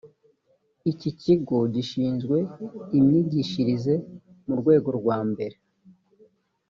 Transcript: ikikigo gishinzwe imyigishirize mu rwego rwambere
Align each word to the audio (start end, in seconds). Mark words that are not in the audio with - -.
ikikigo 0.91 1.57
gishinzwe 1.73 2.37
imyigishirize 2.97 3.93
mu 4.47 4.53
rwego 4.59 4.89
rwambere 4.99 5.57